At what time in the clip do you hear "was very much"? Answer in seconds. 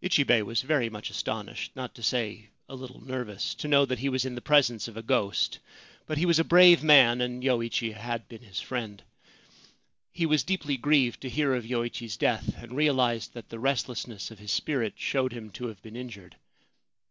0.40-1.10